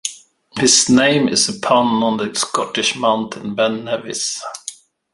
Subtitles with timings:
[0.57, 4.41] His name is a pun on the Scottish mountain Ben Nevis.